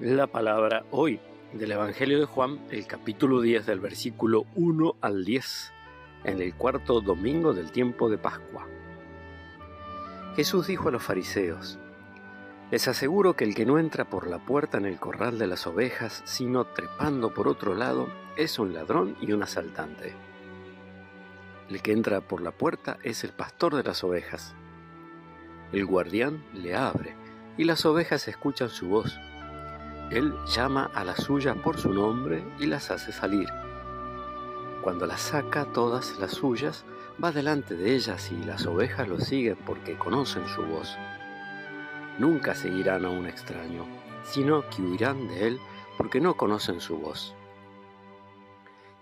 La 0.00 0.26
palabra 0.26 0.84
hoy 0.90 1.20
del 1.54 1.72
Evangelio 1.72 2.20
de 2.20 2.26
Juan, 2.26 2.60
el 2.70 2.86
capítulo 2.86 3.40
10 3.40 3.64
del 3.64 3.80
versículo 3.80 4.44
1 4.54 4.96
al 5.00 5.24
10, 5.24 5.72
en 6.24 6.42
el 6.42 6.54
cuarto 6.54 7.00
domingo 7.00 7.54
del 7.54 7.72
tiempo 7.72 8.10
de 8.10 8.18
Pascua. 8.18 8.66
Jesús 10.36 10.66
dijo 10.66 10.90
a 10.90 10.92
los 10.92 11.02
fariseos, 11.02 11.78
Les 12.70 12.86
aseguro 12.88 13.36
que 13.36 13.44
el 13.44 13.54
que 13.54 13.64
no 13.64 13.78
entra 13.78 14.04
por 14.04 14.26
la 14.26 14.38
puerta 14.38 14.76
en 14.76 14.84
el 14.84 15.00
corral 15.00 15.38
de 15.38 15.46
las 15.46 15.66
ovejas, 15.66 16.20
sino 16.26 16.66
trepando 16.66 17.32
por 17.32 17.48
otro 17.48 17.74
lado, 17.74 18.06
es 18.36 18.58
un 18.58 18.74
ladrón 18.74 19.16
y 19.22 19.32
un 19.32 19.44
asaltante. 19.44 20.12
El 21.70 21.80
que 21.80 21.92
entra 21.92 22.20
por 22.20 22.42
la 22.42 22.50
puerta 22.50 22.98
es 23.02 23.24
el 23.24 23.30
pastor 23.30 23.74
de 23.74 23.82
las 23.82 24.04
ovejas. 24.04 24.54
El 25.72 25.86
guardián 25.86 26.44
le 26.52 26.76
abre, 26.76 27.14
y 27.56 27.64
las 27.64 27.86
ovejas 27.86 28.28
escuchan 28.28 28.68
su 28.68 28.88
voz 28.88 29.18
él 30.10 30.34
llama 30.46 30.90
a 30.94 31.04
las 31.04 31.24
suyas 31.24 31.56
por 31.56 31.78
su 31.78 31.92
nombre 31.92 32.44
y 32.58 32.66
las 32.66 32.90
hace 32.90 33.12
salir. 33.12 33.48
Cuando 34.82 35.06
las 35.06 35.20
saca 35.20 35.64
todas 35.72 36.18
las 36.18 36.32
suyas, 36.32 36.84
va 37.22 37.32
delante 37.32 37.74
de 37.74 37.94
ellas 37.94 38.30
y 38.30 38.44
las 38.44 38.66
ovejas 38.66 39.08
lo 39.08 39.18
siguen 39.18 39.56
porque 39.66 39.98
conocen 39.98 40.46
su 40.46 40.62
voz. 40.62 40.96
Nunca 42.18 42.54
seguirán 42.54 43.04
a 43.04 43.10
un 43.10 43.26
extraño, 43.26 43.84
sino 44.22 44.68
que 44.70 44.82
huirán 44.82 45.28
de 45.28 45.48
él 45.48 45.60
porque 45.96 46.20
no 46.20 46.36
conocen 46.36 46.80
su 46.80 46.98
voz. 46.98 47.34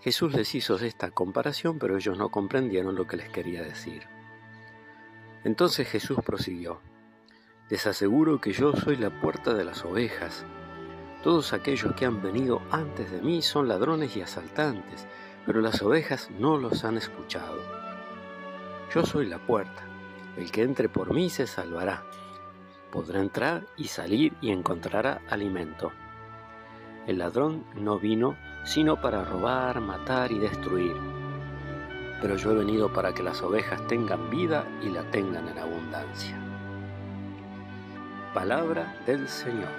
Jesús 0.01 0.33
les 0.33 0.53
hizo 0.55 0.75
esta 0.77 1.11
comparación, 1.11 1.79
pero 1.79 1.97
ellos 1.97 2.17
no 2.17 2.29
comprendieron 2.29 2.95
lo 2.95 3.07
que 3.07 3.17
les 3.17 3.29
quería 3.29 3.63
decir. 3.63 4.07
Entonces 5.43 5.87
Jesús 5.87 6.19
prosiguió, 6.25 6.79
Les 7.69 7.87
aseguro 7.87 8.39
que 8.39 8.51
yo 8.51 8.73
soy 8.73 8.95
la 8.97 9.09
puerta 9.21 9.53
de 9.53 9.63
las 9.63 9.83
ovejas. 9.83 10.45
Todos 11.25 11.53
aquellos 11.53 11.95
que 11.95 12.05
han 12.05 12.21
venido 12.21 12.61
antes 12.69 13.09
de 13.09 13.19
mí 13.19 13.41
son 13.41 13.67
ladrones 13.67 14.15
y 14.15 14.21
asaltantes, 14.21 15.07
pero 15.43 15.59
las 15.59 15.81
ovejas 15.81 16.29
no 16.37 16.55
los 16.55 16.85
han 16.85 16.97
escuchado. 16.97 17.57
Yo 18.93 19.03
soy 19.03 19.25
la 19.25 19.39
puerta. 19.39 19.81
El 20.37 20.51
que 20.51 20.61
entre 20.61 20.87
por 20.87 21.15
mí 21.15 21.31
se 21.31 21.47
salvará. 21.47 22.03
Podrá 22.91 23.21
entrar 23.21 23.65
y 23.75 23.85
salir 23.85 24.33
y 24.39 24.51
encontrará 24.51 25.23
alimento. 25.27 25.91
El 27.07 27.17
ladrón 27.17 27.65
no 27.73 27.97
vino 27.97 28.37
sino 28.63 29.01
para 29.01 29.25
robar, 29.25 29.81
matar 29.81 30.31
y 30.31 30.37
destruir. 30.37 30.95
Pero 32.21 32.35
yo 32.35 32.51
he 32.51 32.55
venido 32.55 32.93
para 32.93 33.15
que 33.15 33.23
las 33.23 33.41
ovejas 33.41 33.87
tengan 33.87 34.29
vida 34.29 34.63
y 34.83 34.89
la 34.89 35.01
tengan 35.09 35.47
en 35.47 35.57
abundancia. 35.57 36.37
Palabra 38.31 38.95
del 39.07 39.27
Señor. 39.27 39.73